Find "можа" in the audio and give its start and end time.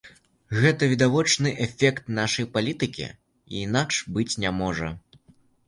4.59-4.93